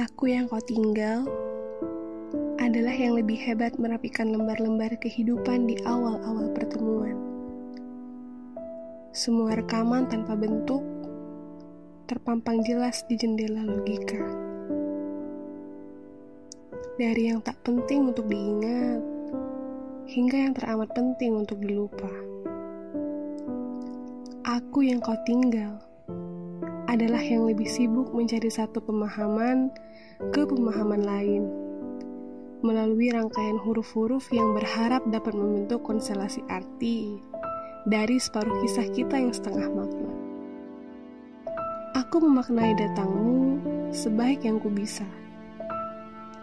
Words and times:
Aku 0.00 0.32
yang 0.32 0.48
kau 0.48 0.64
tinggal 0.64 1.28
adalah 2.56 2.96
yang 2.96 3.20
lebih 3.20 3.36
hebat 3.36 3.76
merapikan 3.76 4.32
lembar-lembar 4.32 4.96
kehidupan 4.96 5.68
di 5.68 5.76
awal-awal 5.84 6.48
pertemuan. 6.56 7.20
Semua 9.12 9.52
rekaman 9.52 10.08
tanpa 10.08 10.40
bentuk 10.40 10.80
terpampang 12.08 12.64
jelas 12.64 13.04
di 13.12 13.20
jendela 13.20 13.60
logika. 13.60 14.24
Dari 16.96 17.28
yang 17.28 17.44
tak 17.44 17.60
penting 17.60 18.08
untuk 18.08 18.24
diingat 18.24 19.04
hingga 20.08 20.48
yang 20.48 20.56
teramat 20.56 20.88
penting 20.96 21.44
untuk 21.44 21.60
dilupa. 21.60 22.08
Aku 24.48 24.80
yang 24.80 25.04
kau 25.04 25.20
tinggal 25.28 25.89
adalah 26.90 27.22
yang 27.22 27.46
lebih 27.46 27.70
sibuk 27.70 28.10
mencari 28.10 28.50
satu 28.50 28.82
pemahaman 28.82 29.70
ke 30.34 30.42
pemahaman 30.42 31.06
lain 31.06 31.46
melalui 32.66 33.14
rangkaian 33.14 33.56
huruf-huruf 33.62 34.26
yang 34.34 34.52
berharap 34.58 35.00
dapat 35.08 35.32
membentuk 35.32 35.86
konstelasi 35.86 36.42
arti 36.50 37.22
dari 37.86 38.18
separuh 38.18 38.58
kisah 38.60 38.90
kita 38.90 39.16
yang 39.16 39.32
setengah 39.32 39.70
makna. 39.70 40.12
Aku 41.94 42.20
memaknai 42.20 42.74
datangmu 42.76 43.62
sebaik 43.94 44.44
yang 44.44 44.58
ku 44.58 44.68
bisa. 44.68 45.06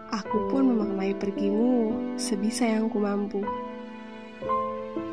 Aku 0.10 0.48
pun 0.50 0.74
memaknai 0.74 1.12
pergimu 1.20 1.92
sebisa 2.16 2.66
yang 2.66 2.88
ku 2.88 3.04
mampu. 3.04 3.44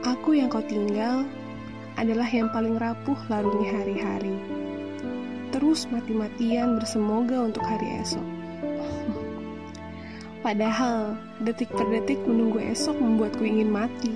Aku 0.07 0.39
yang 0.39 0.47
kau 0.49 0.63
tinggal 0.65 1.27
adalah 1.99 2.31
yang 2.31 2.49
paling 2.55 2.79
rapuh 2.81 3.19
larutnya 3.29 3.83
hari-hari 3.83 4.64
terus 5.55 5.87
mati-matian 5.87 6.83
bersemoga 6.83 7.47
untuk 7.47 7.63
hari 7.63 8.03
esok. 8.03 8.27
Padahal 10.45 11.15
detik 11.47 11.71
per 11.71 11.87
detik 11.95 12.19
menunggu 12.27 12.59
esok 12.59 12.99
membuatku 12.99 13.47
ingin 13.47 13.71
mati. 13.71 14.11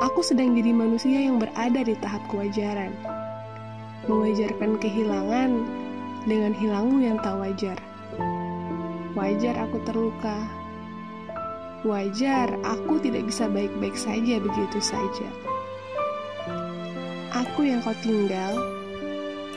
Aku 0.00 0.24
sedang 0.24 0.56
jadi 0.56 0.72
manusia 0.72 1.28
yang 1.28 1.36
berada 1.36 1.84
di 1.84 1.92
tahap 2.00 2.24
kewajaran. 2.32 2.88
Mewajarkan 4.08 4.80
kehilangan 4.80 5.60
dengan 6.24 6.56
hilangmu 6.56 7.04
yang 7.04 7.20
tak 7.20 7.36
wajar. 7.36 7.76
Wajar 9.12 9.60
aku 9.60 9.76
terluka. 9.84 10.40
Wajar 11.84 12.48
aku 12.64 12.96
tidak 13.04 13.28
bisa 13.28 13.44
baik-baik 13.44 13.92
saja 13.92 14.40
begitu 14.40 14.80
saja. 14.80 15.28
Aku 17.44 17.68
yang 17.68 17.84
kau 17.84 17.92
tinggal 18.00 18.79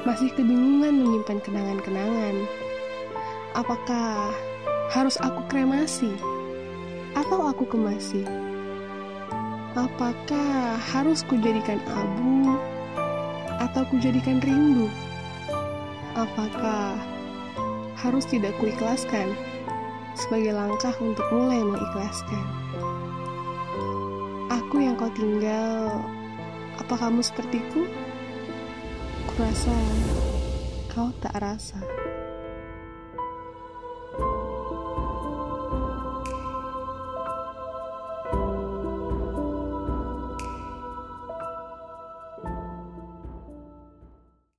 masih 0.03 0.27
kebingungan 0.35 0.99
menyimpan 0.99 1.39
kenangan-kenangan. 1.39 2.35
Apakah 3.55 4.35
harus 4.91 5.15
aku 5.23 5.39
kremasi 5.47 6.11
atau 7.15 7.47
aku 7.47 7.63
kemasi? 7.63 8.27
Apakah 9.73 10.75
harus 10.91 11.23
kujadikan 11.23 11.79
abu 11.87 12.59
atau 13.63 13.87
kujadikan 13.89 14.43
rindu? 14.43 14.91
Apakah 16.19 16.99
harus 17.95 18.27
tidak 18.27 18.53
kuikhlaskan 18.59 19.31
sebagai 20.19 20.51
langkah 20.51 20.93
untuk 20.99 21.25
mulai 21.31 21.63
mengikhlaskan? 21.63 22.45
Aku 24.51 24.83
yang 24.83 24.99
kau 24.99 25.09
tinggal, 25.15 26.03
apa 26.77 26.93
kamu 26.99 27.23
sepertiku? 27.23 27.87
Kurasa 29.33 29.73
kau 30.93 31.09
tak 31.17 31.33
rasa. 31.41 31.81